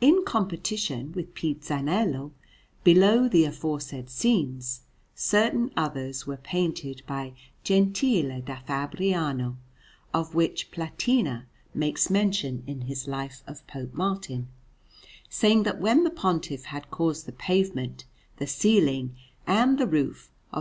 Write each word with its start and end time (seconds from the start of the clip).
In 0.00 0.24
competition 0.24 1.12
with 1.12 1.36
Pisanello, 1.36 2.32
below 2.82 3.28
the 3.28 3.44
aforesaid 3.44 4.10
scenes, 4.10 4.80
certain 5.14 5.70
others 5.76 6.26
were 6.26 6.36
painted 6.36 7.02
by 7.06 7.34
Gentile 7.62 8.40
da 8.40 8.58
Fabriano; 8.66 9.56
of 10.12 10.34
which 10.34 10.72
Platina 10.72 11.46
makes 11.72 12.10
mention 12.10 12.64
in 12.66 12.80
his 12.80 13.06
Life 13.06 13.44
of 13.46 13.64
Pope 13.68 13.94
Martin, 13.94 14.48
saying 15.30 15.62
that 15.62 15.80
when 15.80 16.02
that 16.02 16.16
Pontiff 16.16 16.64
had 16.64 16.90
caused 16.90 17.24
the 17.24 17.30
pavement, 17.30 18.06
the 18.38 18.48
ceiling, 18.48 19.14
and 19.46 19.78
the 19.78 19.86
roof 19.86 20.30
of 20.30 20.32
S. 20.32 20.32